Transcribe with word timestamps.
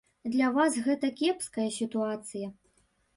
Для 0.35 0.47
вас 0.53 0.77
гэта 0.87 1.11
кепская 1.19 1.65
сітуацыя. 1.75 2.47